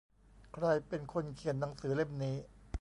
[0.53, 2.35] ใครเป็นคนเขียนหนังสือเล่มนี้